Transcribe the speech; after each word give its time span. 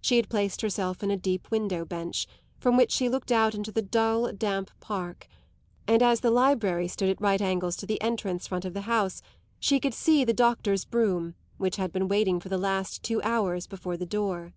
She 0.00 0.16
had 0.16 0.30
placed 0.30 0.62
herself 0.62 1.02
in 1.02 1.10
a 1.10 1.18
deep 1.18 1.50
window 1.50 1.84
bench, 1.84 2.26
from 2.58 2.78
which 2.78 2.90
she 2.90 3.10
looked 3.10 3.30
out 3.30 3.54
into 3.54 3.70
the 3.70 3.82
dull, 3.82 4.32
damp 4.32 4.70
park; 4.80 5.28
and 5.86 6.02
as 6.02 6.20
the 6.20 6.30
library 6.30 6.88
stood 6.88 7.10
at 7.10 7.20
right 7.20 7.42
angles 7.42 7.76
to 7.76 7.86
the 7.86 8.00
entrance 8.00 8.46
front 8.46 8.64
of 8.64 8.72
the 8.72 8.80
house 8.88 9.20
she 9.60 9.78
could 9.78 9.92
see 9.92 10.24
the 10.24 10.32
doctor's 10.32 10.86
brougham, 10.86 11.34
which 11.58 11.76
had 11.76 11.92
been 11.92 12.08
waiting 12.08 12.40
for 12.40 12.48
the 12.48 12.56
last 12.56 13.02
two 13.02 13.20
hours 13.20 13.66
before 13.66 13.98
the 13.98 14.06
door. 14.06 14.54